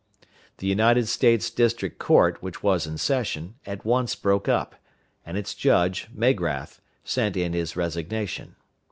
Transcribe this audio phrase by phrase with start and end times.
[0.57, 4.73] The United States District Court, which was in session, at once broke up,
[5.23, 8.55] and its judge, Magrath, sent in his resignation.